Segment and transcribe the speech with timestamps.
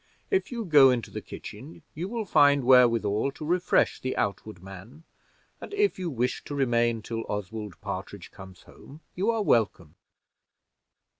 [0.31, 5.03] If you go into the kitchen you will find wherewithal to refresh the outward man,
[5.61, 9.93] and if you wish to remain till Oswald Partridge comes home, you are welcome."